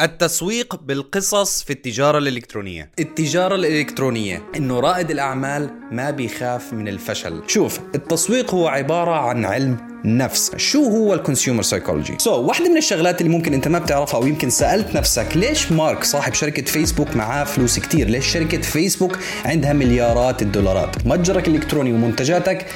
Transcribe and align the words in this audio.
التسويق 0.00 0.80
بالقصص 0.82 1.62
في 1.62 1.70
التجارة 1.72 2.18
الإلكترونية. 2.18 2.90
التجارة 2.98 3.54
الإلكترونية 3.54 4.42
إنه 4.56 4.80
رائد 4.80 5.10
الأعمال 5.10 5.70
ما 5.92 6.10
بيخاف 6.10 6.72
من 6.72 6.88
الفشل. 6.88 7.42
شوف 7.46 7.80
التسويق 7.94 8.54
هو 8.54 8.68
عبارة 8.68 9.10
عن 9.10 9.44
علم 9.44 9.76
نفس. 10.04 10.56
شو 10.56 10.84
هو 10.84 11.14
ال 11.14 11.19
consumer 11.19 11.62
psychology 11.62 12.14
so 12.18 12.30
so, 12.30 12.34
واحدة 12.34 12.68
من 12.68 12.76
الشغلات 12.76 13.20
اللي 13.20 13.32
ممكن 13.32 13.54
أنت 13.54 13.68
ما 13.68 13.78
بتعرفها 13.78 14.20
أو 14.20 14.26
يمكن 14.26 14.50
سألت 14.50 14.96
نفسك 14.96 15.36
ليش 15.36 15.72
مارك 15.72 16.04
صاحب 16.04 16.34
شركة 16.34 16.62
فيسبوك 16.62 17.16
معاه 17.16 17.44
فلوس 17.44 17.78
كتير؟ 17.78 18.08
ليش 18.08 18.26
شركة 18.26 18.60
فيسبوك 18.60 19.18
عندها 19.44 19.72
مليارات 19.72 20.42
الدولارات؟ 20.42 21.06
متجرك 21.06 21.48
الالكتروني 21.48 21.92
ومنتجاتك 21.92 22.66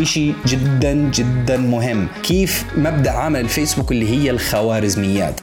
إشي 0.00 0.32
جدا 0.46 0.92
جدا 0.92 1.56
مهم. 1.56 2.08
كيف 2.22 2.64
مبدأ 2.76 3.10
عمل 3.10 3.40
الفيسبوك 3.40 3.92
اللي 3.92 4.08
هي 4.10 4.30
الخوارزميات؟ 4.30 5.40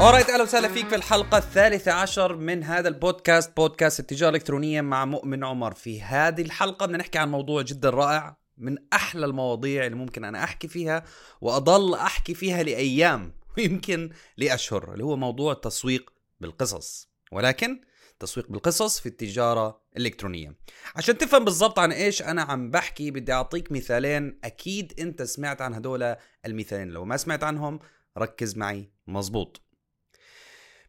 اورايت 0.00 0.30
أهلا 0.30 0.42
وسهلا 0.42 0.68
فيك 0.68 0.88
في 0.88 0.94
الحلقة 0.94 1.38
الثالثة 1.38 1.92
عشر 1.92 2.36
من 2.36 2.62
هذا 2.62 2.88
البودكاست 2.88 3.56
بودكاست 3.56 4.00
التجارة 4.00 4.30
الإلكترونية 4.30 4.80
مع 4.80 5.04
مؤمن 5.04 5.44
عمر. 5.44 5.74
في 5.74 6.02
هذه 6.02 6.42
الحلقة 6.42 6.86
بدنا 6.86 6.98
نحكي 6.98 7.18
عن 7.18 7.30
موضوع 7.30 7.62
جدا 7.62 7.90
رائع 7.90 8.36
من 8.58 8.76
أحلى 8.92 9.26
المواضيع 9.26 9.86
اللي 9.86 9.96
ممكن 9.96 10.24
أنا 10.24 10.44
أحكي 10.44 10.68
فيها 10.68 11.04
وأضل 11.40 11.94
أحكي 11.94 12.34
فيها 12.34 12.62
لأيام 12.62 13.32
ويمكن 13.58 14.10
لأشهر 14.36 14.92
اللي 14.92 15.04
هو 15.04 15.16
موضوع 15.16 15.52
التسويق 15.52 16.12
بالقصص 16.40 17.08
ولكن 17.32 17.80
تسويق 18.18 18.50
بالقصص 18.50 19.00
في 19.00 19.06
التجارة 19.06 19.82
الإلكترونية. 19.96 20.56
عشان 20.96 21.18
تفهم 21.18 21.44
بالضبط 21.44 21.78
عن 21.78 21.92
إيش 21.92 22.22
أنا 22.22 22.42
عم 22.42 22.70
بحكي 22.70 23.10
بدي 23.10 23.32
أعطيك 23.32 23.72
مثالين 23.72 24.40
أكيد 24.44 25.00
أنت 25.00 25.22
سمعت 25.22 25.60
عن 25.60 25.74
هدول 25.74 26.16
المثالين. 26.46 26.88
لو 26.88 27.04
ما 27.04 27.16
سمعت 27.16 27.44
عنهم 27.44 27.78
ركز 28.18 28.56
معي 28.56 28.90
مزبوط. 29.06 29.65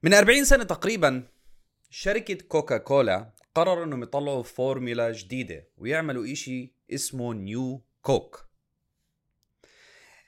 من 0.03 0.13
40 0.13 0.45
سنة 0.45 0.63
تقريبا 0.63 1.27
شركة 1.89 2.47
كوكا 2.47 2.77
كولا 2.77 3.33
قرروا 3.55 3.85
إنهم 3.85 4.03
يطلعوا 4.03 4.43
فورمولا 4.43 5.11
جديدة 5.11 5.67
ويعملوا 5.77 6.31
إشي 6.31 6.73
اسمه 6.93 7.33
New 7.33 7.83
Coke. 8.01 8.49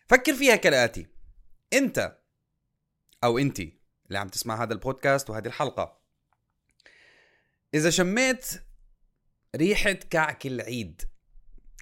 فكر 0.07 0.33
فيها 0.33 0.55
كالآتي. 0.55 1.07
أنت 1.73 2.17
أو 3.23 3.37
أنتي 3.37 3.79
اللي 4.07 4.19
عم 4.19 4.27
تسمع 4.27 4.63
هذا 4.63 4.73
البودكاست 4.73 5.29
وهذه 5.29 5.47
الحلقة 5.47 5.99
إذا 7.73 7.89
شميت 7.89 8.45
ريحة 9.55 9.91
كعك 9.91 10.45
العيد 10.45 11.01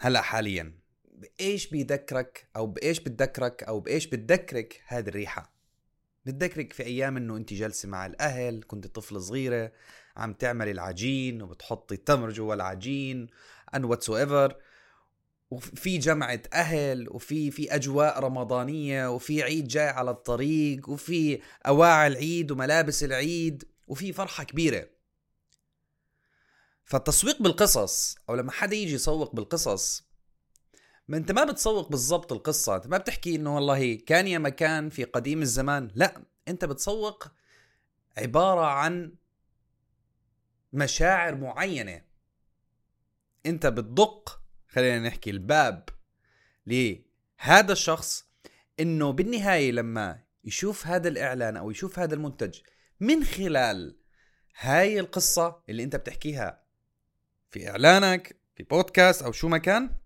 هلأ 0.01 0.21
حاليا 0.21 0.79
بإيش 1.05 1.67
بيذكرك 1.67 2.49
أو 2.55 2.67
بإيش 2.67 2.99
بتذكرك 2.99 3.63
أو 3.63 3.79
بإيش 3.79 4.07
بتذكرك 4.07 4.83
هذه 4.87 5.07
الريحة؟ 5.07 5.56
بتذكرك 6.27 6.73
في 6.73 6.83
أيام 6.83 7.17
إنه 7.17 7.37
أنت 7.37 7.53
جالسه 7.53 7.89
مع 7.89 8.05
الأهل 8.05 8.63
كنت 8.67 8.87
طفلة 8.87 9.19
صغيرة 9.19 9.71
عم 10.17 10.33
تعملي 10.33 10.71
العجين 10.71 11.41
وبتحطي 11.41 11.95
التمر 11.95 12.29
جوا 12.29 12.53
العجين 12.53 13.27
and 13.75 13.83
whatsoever 13.85 14.55
وفي 15.51 15.97
جمعة 15.97 16.41
أهل 16.53 17.07
وفي 17.09 17.51
في 17.51 17.75
أجواء 17.75 18.19
رمضانية 18.19 19.11
وفي 19.11 19.43
عيد 19.43 19.67
جاي 19.67 19.87
على 19.87 20.11
الطريق 20.11 20.89
وفي 20.89 21.41
أواعي 21.67 22.07
العيد 22.07 22.51
وملابس 22.51 23.03
العيد 23.03 23.63
وفي 23.87 24.13
فرحة 24.13 24.43
كبيرة. 24.43 24.89
فالتسويق 26.85 27.41
بالقصص 27.41 28.15
أو 28.29 28.35
لما 28.35 28.51
حدا 28.51 28.75
يجي 28.75 28.93
يسوق 28.93 29.35
بالقصص 29.35 30.06
ما 31.07 31.17
انت 31.17 31.31
ما 31.31 31.43
بتسوق 31.43 31.89
بالضبط 31.89 32.33
القصة. 32.33 32.75
انت 32.75 32.87
ما 32.87 32.97
بتحكي 32.97 33.35
انه 33.35 33.55
والله 33.55 33.95
كان 33.95 34.27
يا 34.27 34.37
مكان 34.37 34.89
في 34.89 35.03
قديم 35.03 35.41
الزمان. 35.41 35.91
لا 35.95 36.23
انت 36.47 36.65
بتسوق 36.65 37.27
عبارة 38.17 38.65
عن 38.65 39.13
مشاعر 40.73 41.35
معينة. 41.35 42.01
انت 43.45 43.67
بتدق 43.67 44.41
خلينا 44.69 45.07
نحكي 45.07 45.29
الباب 45.29 45.89
لهذا 46.67 47.71
الشخص 47.71 48.27
انه 48.79 49.11
بالنهاية 49.11 49.71
لما 49.71 50.23
يشوف 50.43 50.87
هذا 50.87 51.07
الإعلان 51.07 51.57
أو 51.57 51.71
يشوف 51.71 51.99
هذا 51.99 52.13
المنتج 52.13 52.59
من 52.99 53.23
خلال 53.23 53.97
هاي 54.59 54.99
القصة 54.99 55.63
اللي 55.69 55.83
انت 55.83 55.95
بتحكيها 55.95 56.63
في 57.49 57.69
إعلانك 57.69 58.35
في 58.55 58.63
بودكاست 58.63 59.21
أو 59.21 59.31
شو 59.31 59.47
ما 59.47 59.57
كان 59.57 59.97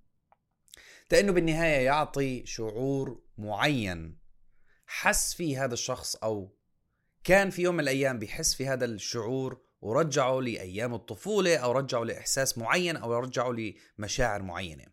لأنه 1.14 1.32
بالنهاية 1.32 1.86
يعطي 1.86 2.46
شعور 2.46 3.22
معين. 3.38 4.18
حس 4.86 5.34
فيه 5.34 5.66
هذا 5.66 5.74
الشخص 5.74 6.16
أو 6.16 6.56
كان 7.24 7.50
في 7.50 7.62
يوم 7.62 7.76
من 7.76 7.80
الأيام 7.80 8.20
بيحس 8.20 8.56
في 8.56 8.68
هذا 8.68 8.86
الشعور 8.86 9.62
ورجعه 9.82 10.40
لأيام 10.40 10.94
الطفولة 10.94 11.58
أو 11.58 11.72
رجعه 11.72 12.04
لإحساس 12.04 12.58
معين 12.58 12.98
أو 12.98 13.20
رجعه 13.20 13.56
لمشاعر 13.98 14.42
معينة. 14.42 14.86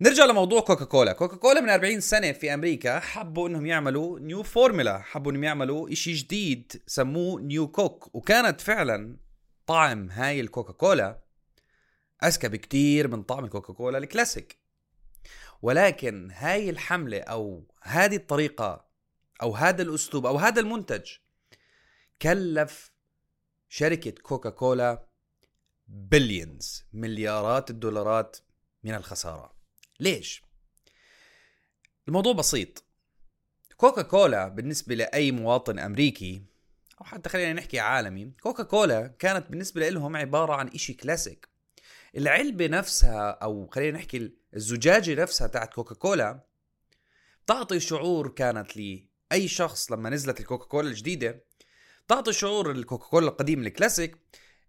نرجع 0.00 0.24
لموضوع 0.24 0.60
كوكا 0.60 0.84
كولا 0.84 1.12
كوكا 1.12 1.36
كولا 1.36 1.60
من 1.60 1.68
40 1.68 2.00
سنة 2.00 2.32
في 2.32 2.54
أمريكا 2.54 2.98
حبوا 2.98 3.48
إنهم 3.48 3.66
يعملوا 3.66 4.20
new 4.20 4.42
formula 4.42 4.98
حبوا 4.98 5.32
إنهم 5.32 5.44
يعملوا 5.44 5.92
إشي 5.92 6.12
جديد 6.12 6.82
سموه 6.86 7.40
New 7.40 7.68
Coke 7.68 8.14
وكانت 8.14 8.60
فعلا 8.60 9.16
طعم 9.66 10.10
هاي 10.10 10.40
الكوكا 10.40 10.72
كولا 12.20 12.28
أذكى 12.28 12.48
بكتير 12.48 13.08
من 13.08 13.22
طعم 13.22 13.44
الكوكاكولا 13.44 13.98
الكلاسيك. 13.98 14.58
ولكن 15.62 16.30
هاي 16.30 16.70
الحملة 16.70 17.20
أو 17.20 17.66
هذه 17.82 18.16
الطريقة 18.16 18.88
أو 19.42 19.54
هذا 19.54 19.82
الأسلوب 19.82 20.26
أو 20.26 20.36
هذا 20.36 20.60
المنتج 20.60 21.06
كلف 22.22 22.92
شركة 23.68 24.10
كوكاكولا 24.10 25.08
billions 25.86 26.84
مليارات 26.92 27.70
الدولارات 27.70 28.36
من 28.84 28.94
الخسارة. 28.94 29.54
ليش؟ 30.00 30.42
الموضوع 32.08 32.32
بسيط. 32.32 32.84
كوكا 33.76 34.02
كولا 34.02 34.48
بالنسبة 34.48 34.94
لأي 34.94 35.32
مواطن 35.32 35.78
أمريكي 35.78 36.42
أو 37.00 37.04
حتى 37.04 37.28
خلينا 37.28 37.52
نحكي 37.52 37.80
عالمي 37.80 38.32
كوكا 38.42 38.62
كولا 38.62 39.06
كانت 39.06 39.50
بالنسبة 39.50 39.88
لهم 39.88 40.16
عبارة 40.16 40.52
عن 40.52 40.68
إشي 40.68 40.94
كلاسيك. 40.94 41.57
العلبة 42.16 42.66
نفسها 42.66 43.30
أو 43.30 43.66
خلينا 43.66 43.98
نحكي 43.98 44.32
الزجاجة 44.56 45.22
نفسها 45.22 45.46
تاعت 45.46 45.74
كوكاكولا 45.74 46.44
تعطي 47.46 47.80
شعور 47.80 48.28
كانت 48.28 48.76
لاي 48.76 49.48
شخص 49.48 49.92
لما 49.92 50.10
نزلت 50.10 50.40
الكوكاكولا 50.40 50.88
الجديدة 50.88 51.44
تعطي 52.08 52.32
شعور 52.32 52.70
الكوكاكولا 52.70 53.28
القديم 53.28 53.66
الكلاسيك 53.66 54.16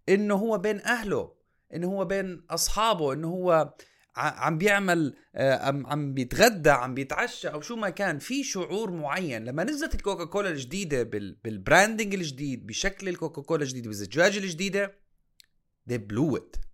إنه 0.08 0.34
هو 0.34 0.58
بين 0.58 0.80
أهله 0.80 1.32
إنه 1.74 1.86
هو 1.86 2.04
بين 2.04 2.44
أصحابه 2.50 3.12
إنه 3.12 3.28
هو 3.28 3.74
عم 4.16 4.58
بيعمل 4.58 5.16
عم 5.36 5.86
عم 5.86 6.14
بيتغدى 6.14 6.70
عم 6.70 6.94
بيتعشى 6.94 7.48
أو 7.48 7.60
شو 7.60 7.76
ما 7.76 7.90
كان. 7.90 8.18
في 8.18 8.44
شعور 8.44 8.90
معين. 8.90 9.44
لما 9.44 9.64
نزلت 9.64 9.94
الكوكاكولا 9.94 10.50
الجديدة 10.50 11.02
بالبراندنج 11.44 12.14
الجديد 12.14 12.66
بشكل 12.66 13.08
الكوكاكولا 13.08 13.62
الجديد 13.62 13.86
بالزجاجة 13.86 14.38
الجديدة 14.38 14.94
they 15.90 15.98
blew 15.98 16.36
it. 16.36 16.69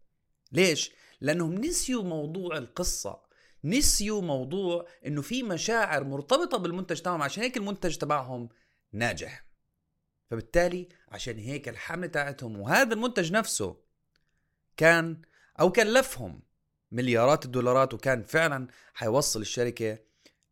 ليش؟ 0.53 0.93
لأنهم 1.21 1.55
نسيوا 1.55 2.03
موضوع 2.03 2.59
القصة 2.59 3.27
نسيوا 3.65 4.23
موضوع 4.23 4.87
إنه 5.07 5.23
في 5.23 5.43
مشاعر 5.43 6.05
مرتبطة 6.05 6.59
بالمنتج 6.59 7.01
تبعهم 7.01 7.23
عشان 7.23 7.43
هيك 7.43 7.57
المنتج 7.57 7.97
تبعهم 7.97 8.49
ناجح. 8.93 9.47
فبالتالي 10.31 10.89
عشان 11.09 11.39
هيك 11.39 11.69
الحملة 11.69 12.07
تاعتهم 12.07 12.61
وهذا 12.61 12.95
المنتج 12.95 13.33
نفسه 13.33 13.77
كان 14.77 15.23
أو 15.61 15.73
كلفهم 15.73 16.43
مليارات 16.93 17.45
الدولارات 17.45 17.95
وكان 17.95 18.23
فعلا 18.23 18.69
حيوصل 18.95 19.41
الشركة 19.41 19.99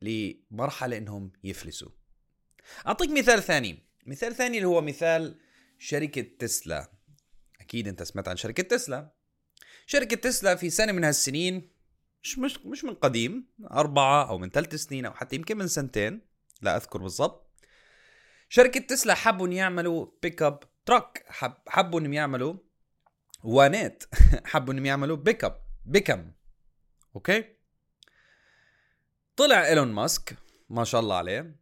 لمرحلة 0.02 0.96
إنهم 0.96 1.32
يفلسوا. 1.44 1.90
أعطيك 2.86 3.10
مثال 3.10 3.42
ثاني. 3.42 3.78
مثال 4.06 4.34
ثاني 4.34 4.56
اللي 4.56 4.68
هو 4.68 4.80
مثال 4.80 5.38
شركة 5.78 6.22
تسلا. 6.38 6.90
أكيد 7.60 7.88
أنت 7.88 8.02
سمعت 8.02 8.28
عن 8.28 8.36
شركة 8.36 8.62
تسلا. 8.62 9.12
شركة 9.86 10.16
تسلا 10.16 10.54
في 10.54 10.70
سنة 10.70 10.92
من 10.92 11.04
هالسنين 11.04 11.70
مش 12.22 12.38
مش 12.38 12.58
مش 12.66 12.84
من 12.84 12.94
قديم 12.94 13.46
أربعة 13.70 14.28
أو 14.28 14.38
من 14.38 14.50
ثلاث 14.50 14.74
سنين 14.74 15.06
أو 15.06 15.12
حتى 15.12 15.36
يمكن 15.36 15.56
من 15.58 15.68
سنتين 15.68 16.20
لا 16.62 16.76
أذكر 16.76 16.98
بالضبط. 16.98 17.44
شركة 18.48 18.80
تسلا 18.80 19.14
حبوا 19.14 19.48
يعملوا 19.48 20.06
pickup 20.22 20.60
truck 20.86 21.24
حب 21.28 21.54
حبوا 21.68 22.00
إنهم 22.00 22.12
يعملوا 22.12 22.54
ونات 23.44 24.04
حبوا 24.50 24.72
إنهم 24.72 24.86
يعملوا 24.86 25.16
بيك 25.16 25.44
اب 25.44 25.60
بيكم 25.84 26.32
okay؟ 27.16 27.44
طلع 29.36 29.66
إيلون 29.66 29.92
ماسك 29.92 30.36
ما 30.70 30.84
شاء 30.84 31.00
الله 31.00 31.16
عليه 31.16 31.56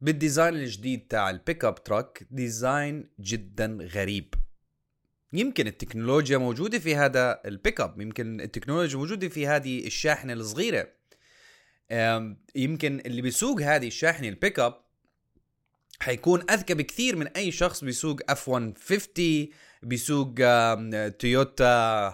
بال 0.00 0.13
design 0.13 0.54
الجديد 0.54 1.06
تاع 1.08 1.30
ال 1.30 1.64
pickup 1.64 1.84
truck 1.84 2.26
design 2.30 3.10
جدا 3.20 3.78
غريب. 3.80 4.34
يمكن 5.32 5.66
التكنولوجيا 5.66 6.38
موجودة 6.38 6.78
في 6.78 6.96
هذا 6.96 7.40
البيك 7.44 7.80
اب 7.80 8.00
يمكن 8.00 8.40
التكنولوجيا 8.40 8.98
موجودة 8.98 9.28
في 9.28 9.46
هذه 9.46 9.86
الشاحنة 9.86 10.32
الصغيرة. 10.32 10.88
يمكن 12.54 13.00
اللي 13.06 13.22
بيسوق 13.22 13.60
هذه 13.62 13.86
الشاحنة 13.86 14.28
البيك 14.28 14.58
اب 14.58 14.86
حيكون 16.00 16.50
أذكى 16.50 16.74
بكثير 16.74 17.16
من 17.16 17.26
أي 17.26 17.52
شخص 17.52 17.84
بيسوق 17.84 18.20
F 18.28 18.48
150 18.50 19.48
بيسوق 19.82 20.34
تويوتا 21.08 21.64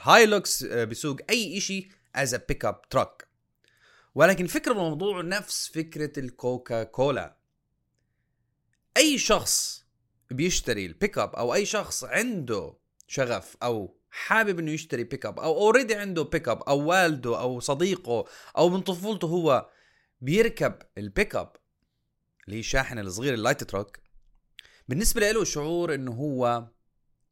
هايلوكس 0.03 0.65
آه، 0.65 0.85
بيسوق 0.85 1.17
أي 1.31 1.61
شيء 1.61 1.89
as 2.15 2.35
a 2.35 2.41
pickup 2.49 2.89
truck 2.89 3.29
ولكن 4.15 4.47
فكرة 4.47 4.73
الموضوع 4.73 5.23
نفس 5.23 5.69
فكرة 5.69 6.19
الكوكا 6.19 6.83
كولا 6.83 7.37
أي 8.97 9.19
شخص 9.19 9.85
بيشتري 10.31 10.87
البيك 10.87 11.19
اب 11.19 11.35
أو 11.35 11.55
أي 11.55 11.67
شخص 11.67 12.05
عنده 12.05 12.75
شغف 13.13 13.57
أو 13.63 13.97
حابب 14.11 14.59
إنه 14.59 14.71
يشتري 14.71 15.05
بيك 15.05 15.27
اب 15.27 15.41
أو 15.41 15.57
already 15.57 15.95
عنده 15.95 16.23
بيك 16.23 16.49
اب 16.49 16.63
أو 16.63 16.87
والده 16.87 17.41
أو 17.41 17.61
صديقه 17.61 18.25
أو 18.59 18.69
من 18.69 18.81
طفولته 18.81 19.27
هو 19.27 19.71
بيركب 20.21 20.75
البيك 20.99 21.37
اب 21.37 21.53
اللي 22.45 22.57
هي 22.57 22.61
الشاحنه 22.61 23.01
الصغيره 23.01 23.35
ال 23.35 23.40
light 23.40 23.65
truck 23.65 23.99
بالنسبة 24.89 25.31
له 25.31 25.45
شعور 25.45 25.95
إنه 25.95 26.13
هو 26.13 26.67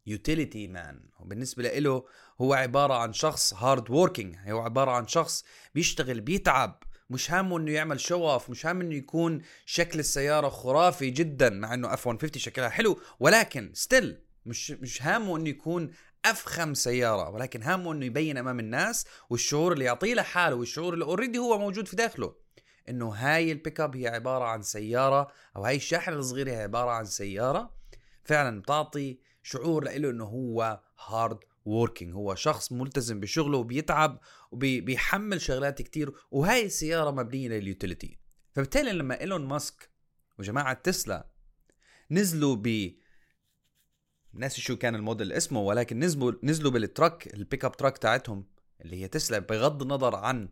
utility 0.06 0.69
man 0.69 1.09
وبالنسبة 1.21 1.62
له 1.79 2.05
هو 2.41 2.55
عبارة 2.55 2.94
عن 2.94 3.12
شخص 3.12 3.55
hard 3.55 3.91
working 3.91 4.37
هو 4.49 4.61
عبارة 4.61 4.91
عن 4.91 5.06
شخص 5.06 5.44
بيشتغل 5.75 6.21
بيتعب 6.21 6.82
مش 7.11 7.31
هامه 7.31 7.59
إنه 7.59 7.73
يعمل 7.73 8.00
show 8.00 8.31
off 8.31 8.50
مش 8.50 8.67
هامه 8.67 8.81
إنه 8.81 8.94
يكون 8.94 9.43
شكل 9.67 9.99
السيارة 9.99 10.49
خرافي 10.49 11.11
جدا 11.11 11.50
مع 11.50 11.75
إنه 11.75 11.94
F 11.94 12.06
150 12.06 12.41
شكلها 12.41 12.69
حلو 12.69 13.00
ولكن 13.21 13.71
still 13.75 14.30
مش 14.47 14.71
مش 14.71 15.03
هامه 15.03 15.37
إنه 15.37 15.49
يكون 15.49 15.91
أفخم 16.25 16.75
سيارة 16.75 17.31
ولكن 17.31 17.63
هامه 17.63 17.93
إنه 17.93 18.07
يبين 18.07 18.37
أمام 18.37 18.61
الناس 18.61 19.07
والشعور 19.31 19.73
اللي 19.73 19.85
يعطيه 19.85 20.15
لحاله 20.15 20.57
والشعور 20.57 20.95
اللي 20.95 21.05
already 21.05 21.38
هو 21.39 21.59
موجود 21.59 21.89
في 21.89 21.97
داخله. 21.97 22.35
إنه 22.89 23.09
هاي 23.09 23.53
البيك 23.53 23.81
اب 23.81 23.97
هي 23.97 24.09
عبارة 24.09 24.45
عن 24.45 24.63
سيارة 24.63 25.33
أو 25.57 25.65
هاي 25.65 25.77
الشاحنه 25.77 26.17
الصغيره 26.17 26.51
هي 26.51 26.63
عبارة 26.63 26.91
عن 26.91 27.05
سيارة 27.05 27.75
فعلا 28.25 28.61
بتعطي 28.61 29.19
شعور 29.43 29.85
له 29.85 30.11
إنه 30.11 30.25
هو 30.25 30.81
hard 31.06 31.38
working 31.65 32.15
هو 32.15 32.35
شخص 32.35 32.73
ملتزم 32.73 33.21
بشغله 33.21 33.59
وبيتعب 33.59 34.21
وبيحمل 34.51 35.41
شغلات 35.41 35.83
كتير 35.83 36.13
وهاي 36.31 36.67
السيارة 36.67 37.11
مبنية 37.11 37.49
لل 37.49 37.64
utility 37.64 38.19
فبالتالي 38.53 38.93
لما 38.93 39.21
إيلون 39.21 39.47
ماسك 39.47 39.91
وجماعة 40.39 40.73
تسلا 40.73 41.31
نزلوا 42.11 42.57
ب 42.57 42.95
ناسي 44.32 44.61
شو 44.61 44.77
كان 44.77 44.94
الموديل 44.94 45.32
اسمه 45.32 45.61
ولكن 45.61 45.99
نزلوا 45.99 46.32
نزلوا 46.43 46.71
بال 46.71 46.89
truck 46.89 47.35
ال 47.35 47.39
pickup 47.39 47.65
truck 47.65 47.99
تاعتهم 47.99 48.47
اللي 48.81 49.03
هي 49.03 49.09
تسلا 49.09 49.38
بغض 49.38 49.82
النظر 49.82 50.17
عن 50.17 50.49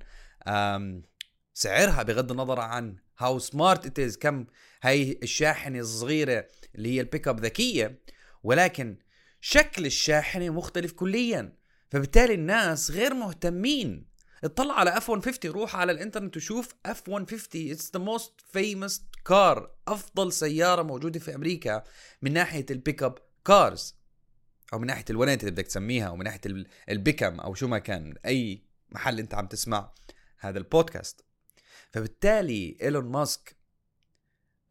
سعرها 1.54 2.02
بغض 2.02 2.30
النظر 2.30 2.60
عن 2.60 2.96
how 3.18 3.38
smart 3.38 3.86
it 3.86 3.98
is 3.98 4.16
كم 4.16 4.46
هاي 4.82 5.18
الشاحنة 5.22 5.78
الصغيرة 5.78 6.48
اللي 6.74 6.94
هي 6.94 7.00
البيك 7.00 7.28
أب 7.28 7.40
ذكية 7.40 8.02
ولكن 8.42 8.98
شكل 9.40 9.86
الشاحنة 9.86 10.50
مختلف 10.50 10.92
كليا. 10.92 11.52
فبالتالي 11.90 12.34
الناس 12.34 12.90
غير 12.90 13.14
مهتمين. 13.14 14.08
اطلع 14.44 14.74
على 14.74 14.96
F 14.96 15.10
150 15.10 15.50
روح 15.50 15.76
على 15.76 15.92
الإنترنت 15.92 16.36
وشوف 16.36 16.74
F 16.86 17.08
150 17.08 17.70
it's 17.70 17.90
the 17.94 18.00
most 18.00 18.32
famous 18.52 19.02
car 19.24 19.70
أفضل 19.88 20.32
سيارة 20.32 20.82
موجودة 20.82 21.20
في 21.20 21.34
أمريكا 21.34 21.84
من 22.22 22.32
ناحية 22.32 22.66
البيك 22.70 23.02
أب 23.02 23.18
cars 23.44 23.94
أو 24.72 24.78
من 24.78 24.86
ناحية 24.86 25.04
الونات 25.10 25.40
اللي 25.40 25.50
بدك 25.50 25.66
تسميها 25.66 26.08
أو 26.08 26.16
من 26.16 26.24
ناحية 26.24 26.40
ال- 26.46 26.66
البيكم 26.88 27.40
أو 27.40 27.54
شو 27.54 27.68
ما 27.68 27.78
كان 27.78 28.14
أي 28.26 28.62
محل 28.90 29.18
أنت 29.18 29.34
عم 29.34 29.46
تسمع 29.46 29.92
هذا 30.38 30.58
البودكاست. 30.58 31.24
فبالتالي 31.92 32.76
إيلون 32.82 33.04
ماسك 33.04 33.56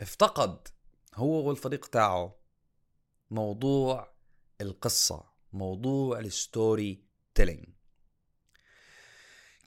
افتقد 0.01 0.67
هو 1.15 1.47
والفريق 1.47 1.85
تاعه 1.85 2.35
موضوع 3.31 4.13
القصة 4.61 5.23
موضوع 5.53 6.19
ال 6.19 6.33
story 6.33 7.03
telling 7.35 7.65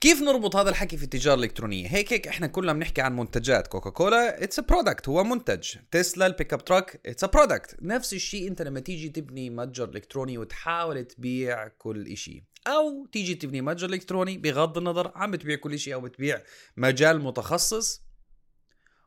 كيف 0.01 0.21
نربط 0.21 0.55
هذا 0.55 0.69
الحكي 0.69 0.97
في 0.97 1.03
التجارة 1.03 1.35
الإلكترونية؟ 1.35 1.87
هيك 1.87 2.13
هيك 2.13 2.27
إحنا 2.27 2.47
كلنا 2.47 2.73
بنحكي 2.73 3.01
عن 3.01 3.15
منتجات 3.15 3.67
كوكاكولا 3.67 4.43
it's 4.43 4.59
a 4.59 4.61
product 4.61 5.09
هو 5.09 5.23
منتج. 5.23 5.75
تسلا 5.91 6.27
ال 6.27 6.53
pickup 6.53 6.65
truck 6.65 7.01
it's 7.05 7.23
a 7.23 7.27
product 7.27 7.77
نفس 7.81 8.13
الشيء 8.13 8.47
أنت 8.47 8.61
لما 8.61 8.79
تيجي 8.79 9.09
تبني 9.09 9.49
متجر 9.49 9.89
إلكتروني 9.89 10.37
وتحاول 10.37 11.05
تبيع 11.05 11.67
كل 11.67 12.17
شيء 12.17 12.43
أو 12.67 13.05
تيجي 13.05 13.35
تبني 13.35 13.61
متجر 13.61 13.89
إلكتروني 13.89 14.37
بغض 14.37 14.77
النظر 14.77 15.11
عم 15.15 15.31
بتبيع 15.31 15.55
كل 15.55 15.79
شيء 15.79 15.93
أو 15.93 16.01
بتبيع 16.01 16.41
مجال 16.77 17.21
متخصص 17.21 18.01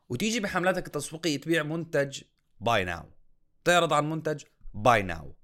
وتيجي 0.09 0.41
بحملاتك 0.41 0.87
التسويقية 0.87 1.41
تبيع 1.41 1.63
منتج 1.63 2.23
buy 2.61 2.85
now 2.85 3.05
تعرض 3.65 3.93
عن 3.93 4.11
منتج 4.11 4.43
buy 4.75 5.03
now 5.03 5.35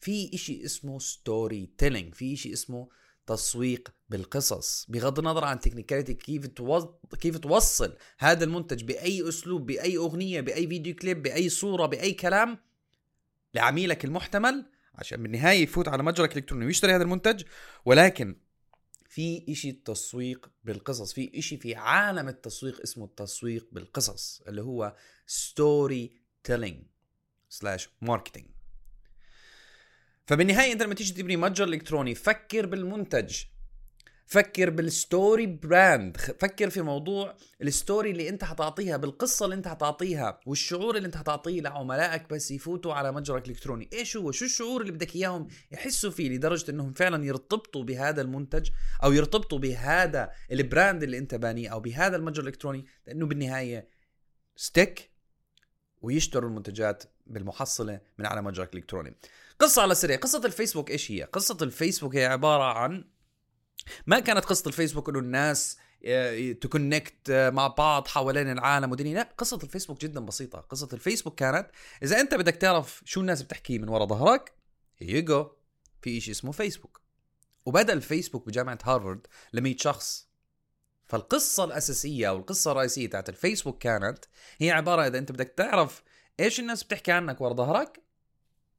في 0.00 0.30
إشي 0.34 0.64
اسمه 0.64 0.98
story 0.98 1.70
telling 1.78 2.14
في 2.14 2.34
إشي 2.34 2.52
اسمه 2.52 2.88
تسويق 3.28 3.88
بالقصص 4.08 4.86
بغض 4.88 5.18
النظر 5.18 5.44
عن 5.44 5.60
technicality 5.60 6.14
كيف 6.14 6.46
توصل 6.46 6.94
كيف 7.20 7.38
توصل 7.38 7.96
هذا 8.18 8.44
المنتج 8.44 8.84
بأي 8.84 9.28
أسلوب 9.28 9.66
بأي 9.66 9.96
أغنية 9.96 10.40
بأي 10.40 10.68
video 10.68 10.94
clip 10.94 11.22
بأي 11.22 11.48
صورة 11.48 11.86
بأي 11.86 12.12
كلام 12.12 12.58
لعميلك 13.54 14.04
المحتمل 14.04 14.64
عشان 14.94 15.22
بالنهاية 15.22 15.62
يفوت 15.62 15.88
على 15.88 16.02
متجرك 16.02 16.32
الإلكتروني 16.32 16.66
ويشتري 16.66 16.94
هذا 16.94 17.02
المنتج. 17.02 17.42
ولكن 17.84 18.36
في 19.08 19.44
إشي 19.48 19.72
تسويق 19.72 20.50
بالقصص 20.64 21.12
في 21.12 21.38
إشي 21.38 21.56
في 21.56 21.74
عالم 21.74 22.28
التسويق 22.28 22.80
اسمه 22.80 23.04
التسويق 23.04 23.68
بالقصص 23.72 24.42
اللي 24.48 24.62
هو 24.62 24.96
story 25.26 26.12
telling 26.44 26.82
slash 27.48 27.88
marketing 28.00 28.46
فبالنهاية 30.28 30.72
أنت 30.72 30.82
لما 30.82 30.94
تيجي 30.94 31.12
تبني 31.12 31.36
متجر 31.36 31.64
إلكتروني 31.64 32.14
فكر 32.14 32.66
بالمنتج 32.66 33.36
فكر 34.26 34.70
بال 34.70 34.92
story 34.92 35.46
brand 35.46 36.16
فكر 36.16 36.70
في 36.70 36.82
موضوع 36.82 37.36
ال 37.62 37.70
story 37.70 38.10
اللي 38.10 38.28
أنت 38.28 38.44
حتعطيها 38.44 38.96
بالقصة 38.96 39.44
اللي 39.44 39.56
أنت 39.56 39.68
حتعطيها 39.68 40.40
والشعور 40.46 40.96
اللي 40.96 41.06
أنت 41.06 41.16
حتعطيه 41.16 41.60
لعملائك 41.60 42.30
بس 42.30 42.50
يفوتوا 42.50 42.94
على 42.94 43.12
متجرك 43.12 43.44
الإلكتروني. 43.44 43.88
إيش 43.92 44.16
هو؟ 44.16 44.32
شو 44.32 44.44
الشعور 44.44 44.80
اللي 44.80 44.92
بدك 44.92 45.16
إياهم 45.16 45.48
يحسوا 45.72 46.10
فيه 46.10 46.28
لدرجة 46.28 46.70
إنهم 46.70 46.92
فعلا 46.92 47.24
يرتبطوا 47.24 47.84
بهذا 47.84 48.22
المنتج 48.22 48.70
أو 49.02 49.12
يرتبطوا 49.12 49.58
بهذا 49.58 50.30
ال 50.52 50.60
brand 50.60 51.02
اللي 51.02 51.18
أنت 51.18 51.34
بانيه 51.34 51.68
أو 51.68 51.80
بهذا 51.80 52.16
المتجر 52.16 52.42
الإلكتروني؟ 52.42 52.84
لأنه 53.06 53.26
بالنهاية 53.26 53.88
stick 54.56 55.10
ويشتروا 56.00 56.50
المنتجات 56.50 57.04
بالمحصلة 57.28 58.00
من 58.18 58.26
على 58.26 58.42
متجرك 58.42 58.72
الالكتروني 58.72 59.14
قصة 59.58 59.82
على 59.82 59.92
السريع 59.92 60.16
قصة 60.16 60.42
الفيسبوك 60.44 60.90
إيش 60.90 61.10
هي؟ 61.10 61.22
قصة 61.22 61.58
الفيسبوك 61.62 62.16
هي 62.16 62.26
عبارة 62.26 62.62
عن 62.62 63.04
ما 64.06 64.20
كانت 64.20 64.44
قصة 64.44 64.68
الفيسبوك 64.68 65.08
إنه 65.08 65.18
الناس 65.18 65.78
ت 66.60 66.69
connect 66.69 67.30
مع 67.30 67.66
بعض 67.66 68.08
حوالين 68.08 68.52
العالم 68.52 68.92
ودنيا 68.92 69.14
لا 69.14 69.34
قصة 69.38 69.58
الفيسبوك 69.62 70.00
جدا 70.00 70.20
بسيطة. 70.20 70.58
قصة 70.58 70.88
الفيسبوك 70.92 71.38
كانت 71.38 71.70
إذا 72.02 72.20
أنت 72.20 72.34
بدك 72.34 72.56
تعرف 72.56 73.02
شو 73.04 73.20
الناس 73.20 73.42
بتحكي 73.42 73.78
من 73.78 73.88
ورا 73.88 74.04
ظهرك 74.04 74.52
هي 74.98 75.22
جو 75.22 75.50
في 76.02 76.18
إشي 76.18 76.30
اسمه 76.30 76.52
فيسبوك. 76.52 77.00
وبدأ 77.66 77.92
الفيسبوك 77.92 78.46
بجامعة 78.46 78.78
هارفارد 78.84 79.26
ل 79.52 79.60
100 79.60 79.76
شخص. 79.76 80.28
فالقصة 81.06 81.64
الأساسية 81.64 82.28
أو 82.28 82.36
القصة 82.36 82.72
الرئيسية 82.72 83.10
تاعت 83.10 83.28
الفيسبوك 83.28 83.82
كانت 83.82 84.24
هي 84.58 84.70
عبارة 84.70 85.06
إذا 85.06 85.18
أنت 85.18 85.32
بدك 85.32 85.54
تعرف 85.56 86.02
إيش 86.40 86.60
الناس 86.60 86.84
بتحكي 86.84 87.12
عنك 87.12 87.40
ورا 87.40 87.54
ظهرك؟ 87.54 88.02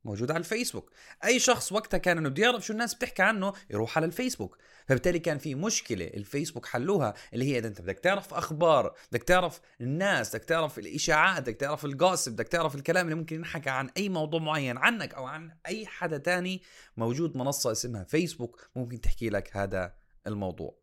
موجود 0.06 0.32
على 0.32 0.40
الفيسبوك. 0.40 0.92
أي 1.26 1.40
شخص 1.40 1.72
وقتها 1.72 1.98
كان 1.98 2.18
إنه 2.18 2.30
بده 2.30 2.44
يعرف 2.44 2.66
شو 2.66 2.74
الناس 2.74 2.96
بتحكي 2.96 3.22
عنه 3.22 3.54
يروح 3.70 3.98
على 3.98 4.06
الفيسبوك. 4.06 4.58
فبالتالي 4.88 5.20
كان 5.20 5.38
في 5.38 5.56
مشكلة 5.56 6.06
الفيسبوك 6.06 6.66
حلوها 6.66 7.14
اللي 7.34 7.46
هي 7.46 7.58
إذا 7.58 7.68
أنت 7.68 7.82
بدك 7.82 8.00
تعرف 8.00 8.34
أخبار 8.34 8.96
بدك 9.12 9.24
تعرف 9.24 9.62
الناس 9.82 10.36
بدك 10.36 10.46
تعرف 10.46 10.80
الإشاعات 10.80 11.42
بدك 11.42 11.56
تعرف 11.56 11.86
الجوسب 11.86 12.32
بدك 12.32 12.48
تعرف 12.48 12.76
الكلام 12.76 13.06
اللي 13.06 13.16
ممكن 13.16 13.36
ينحكى 13.36 13.70
عن 13.70 13.90
أي 13.98 14.10
موضوع 14.10 14.40
معين 14.40 14.78
عنك 14.78 15.14
أو 15.14 15.26
عن 15.26 15.52
أي 15.68 15.86
حدا 15.86 16.18
تاني 16.18 16.62
موجود 16.98 17.38
منصة 17.38 17.72
اسمها 17.72 18.04
فيسبوك 18.04 18.70
ممكن 18.76 19.02
تحكي 19.02 19.30
لك 19.30 19.58
هذا 19.58 19.94
الموضوع. 20.28 20.80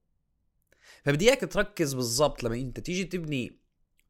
فبدي 1.05 1.29
إياك 1.29 1.41
تركز 1.41 1.95
بالضبط 1.95 2.45
لما 2.45 2.55
أنت 2.55 2.81
تيجي 2.81 3.05
تبني 3.05 3.61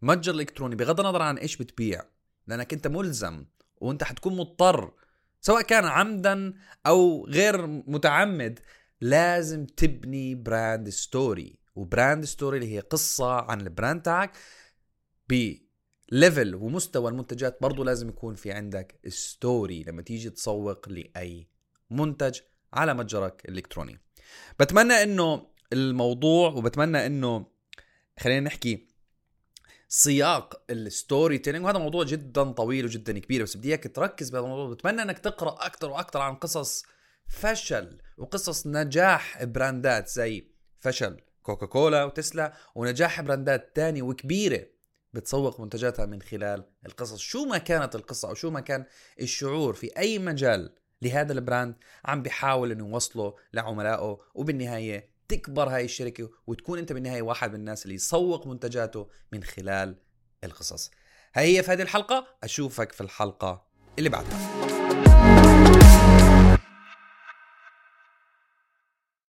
متجر 0.02 0.34
إلكتروني 0.34 0.76
بغض 0.76 1.00
النظر 1.00 1.22
عن 1.22 1.38
إيش 1.38 1.56
بتبيع. 1.56 2.15
لأنك 2.46 2.72
أنت 2.72 2.86
ملزم 2.86 3.44
وأنت 3.80 4.04
حتكون 4.04 4.36
مضطر 4.36 4.92
سواء 5.40 5.62
كان 5.62 5.84
عمدا 5.84 6.54
أو 6.86 7.26
غير 7.26 7.66
متعمد 7.66 8.60
لازم 9.00 9.66
تبني 9.66 10.34
brand 10.34 10.88
story 10.88 11.58
و 11.74 11.83
brand 11.83 12.24
story 12.24 12.58
اللي 12.58 12.74
هي 12.74 12.80
قصة 12.80 13.32
عن 13.32 13.60
ال 13.60 13.67
brand 13.67 14.02
تاعك 14.02 14.30
ب 15.28 15.49
level 15.49 16.54
ومستوى 16.54 17.10
المنتجات 17.10 17.58
برضو 17.62 17.84
لازم 17.84 18.08
يكون 18.08 18.34
في 18.34 18.52
عندك 18.52 19.00
story 19.08 19.82
لما 19.82 20.02
تيجي 20.02 20.30
تسوق 20.30 20.88
لأي 20.88 21.48
منتج 21.90 22.40
على 22.72 22.94
متجرك 22.94 23.42
الإلكتروني 23.48 24.00
بتمنى 24.60 24.92
إنه 25.02 25.46
الموضوع 25.72 26.50
وبتمنى 26.50 27.06
إنه 27.06 27.46
خلينا 28.20 28.40
نحكي 28.40 28.88
سياق 29.88 30.62
ال 30.70 31.38
storytelling 31.38 31.64
وهذا 31.64 31.78
موضوع 31.78 32.04
جدا 32.04 32.52
طويل 32.52 32.84
وجدا 32.84 33.18
كبير 33.18 33.42
بس 33.42 33.56
بدي 33.56 33.68
إياك 33.68 33.96
تركز 33.96 34.30
بهذا 34.30 34.44
الموضوع. 34.44 34.74
بتمنى 34.74 35.02
إنك 35.02 35.18
تقرأ 35.18 35.66
أكثر 35.66 35.90
وأكثر 35.90 36.20
عن 36.20 36.34
قصص 36.34 36.84
فشل 37.28 37.98
وقصص 38.18 38.66
نجاح 38.66 39.44
براندات 39.44 40.08
زي 40.08 40.50
فشل 40.80 41.20
كوكاكولا 41.42 42.04
وتسلا 42.04 42.52
ونجاح 42.74 43.20
براندات 43.20 43.76
تانية 43.76 44.02
وكبيرة 44.02 44.66
بتسوق 45.12 45.60
منتجاتها 45.60 46.06
من 46.06 46.22
خلال 46.22 46.64
القصص. 46.86 47.18
شو 47.18 47.44
ما 47.44 47.58
كانت 47.58 47.94
القصة 47.94 48.28
أو 48.28 48.34
شو 48.34 48.50
ما 48.50 48.60
كان 48.60 48.84
الشعور 49.20 49.74
في 49.74 49.98
أي 49.98 50.18
مجال 50.18 50.74
لهذا 51.02 51.32
البراند 51.32 51.74
عم 52.04 52.22
بيحاول 52.22 52.70
إنه 52.70 52.88
يوصله 52.88 53.34
لعملائه 53.52 54.20
وبالنهاية 54.34 55.15
تكبر 55.28 55.68
هاي 55.68 55.84
الشركة 55.84 56.30
وتكون 56.46 56.78
أنت 56.78 56.92
بالنهاية 56.92 57.22
واحد 57.22 57.50
من 57.50 57.56
الناس 57.56 57.84
اللي 57.84 57.94
يسوق 57.94 58.46
منتجاته 58.46 59.08
من 59.32 59.44
خلال 59.44 59.96
القصص. 60.44 60.90
هاي 61.34 61.56
هي 61.56 61.62
في 61.62 61.70
هذه 61.70 61.82
الحلقة 61.82 62.26
أشوفك 62.42 62.92
في 62.92 63.00
الحلقة 63.00 63.66
اللي 63.98 64.08
بعدها. 64.08 65.35